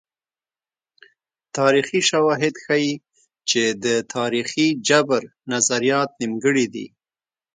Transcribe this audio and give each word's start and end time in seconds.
تاریخي 1.57 1.99
شواهد 2.09 2.55
ښيي 2.63 2.93
چې 3.49 3.61
د 3.83 3.85
تاریخي 4.15 4.67
جبر 4.87 5.21
نظریات 5.53 6.09
نیمګړي 6.21 6.65
دي. 6.73 6.87